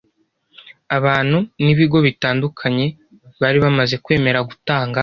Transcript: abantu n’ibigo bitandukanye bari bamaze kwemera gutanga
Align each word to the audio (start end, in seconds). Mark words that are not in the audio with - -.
abantu 0.97 1.37
n’ibigo 1.63 1.97
bitandukanye 2.07 2.85
bari 3.41 3.57
bamaze 3.65 3.95
kwemera 4.03 4.39
gutanga 4.49 4.99